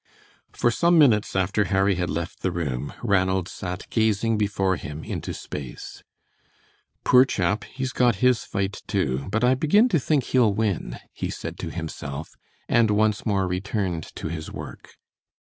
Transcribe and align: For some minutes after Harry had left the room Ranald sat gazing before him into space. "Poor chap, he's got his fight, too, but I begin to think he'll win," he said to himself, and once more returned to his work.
For 0.51 0.71
some 0.71 0.97
minutes 0.97 1.35
after 1.35 1.65
Harry 1.65 1.93
had 1.93 2.09
left 2.09 2.41
the 2.41 2.51
room 2.51 2.91
Ranald 3.03 3.47
sat 3.47 3.85
gazing 3.91 4.35
before 4.35 4.75
him 4.77 5.03
into 5.03 5.31
space. 5.31 6.01
"Poor 7.03 7.23
chap, 7.23 7.65
he's 7.65 7.91
got 7.93 8.15
his 8.15 8.43
fight, 8.43 8.81
too, 8.87 9.27
but 9.29 9.43
I 9.43 9.53
begin 9.53 9.89
to 9.89 9.99
think 9.99 10.23
he'll 10.23 10.55
win," 10.55 10.97
he 11.13 11.29
said 11.29 11.59
to 11.59 11.69
himself, 11.69 12.35
and 12.67 12.89
once 12.89 13.27
more 13.27 13.47
returned 13.47 14.05
to 14.15 14.27
his 14.29 14.51
work. 14.51 14.95